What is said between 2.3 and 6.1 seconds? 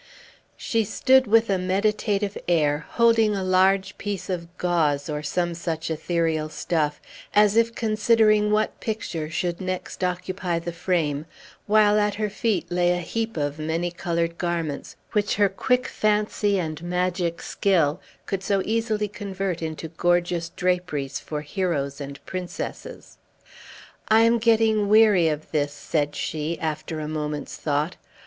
air, holding a large piece of gauze, or some such